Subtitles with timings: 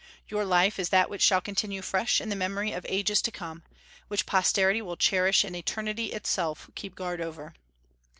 [0.29, 3.61] Your life is that which shall continue fresh in the memory of ages to come,
[4.07, 7.53] which posterity will cherish and eternity itself keep guard over.